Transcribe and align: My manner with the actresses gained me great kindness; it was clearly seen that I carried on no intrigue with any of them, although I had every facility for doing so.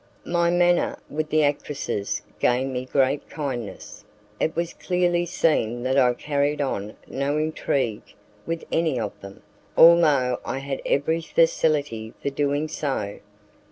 My 0.25 0.49
manner 0.49 0.97
with 1.11 1.29
the 1.29 1.43
actresses 1.43 2.23
gained 2.39 2.73
me 2.73 2.85
great 2.85 3.29
kindness; 3.29 4.03
it 4.39 4.55
was 4.55 4.73
clearly 4.73 5.27
seen 5.27 5.83
that 5.83 5.95
I 5.95 6.15
carried 6.15 6.59
on 6.59 6.97
no 7.05 7.37
intrigue 7.37 8.15
with 8.47 8.63
any 8.71 8.99
of 8.99 9.11
them, 9.21 9.43
although 9.77 10.39
I 10.43 10.57
had 10.57 10.81
every 10.87 11.21
facility 11.21 12.15
for 12.19 12.31
doing 12.31 12.67
so. 12.67 13.19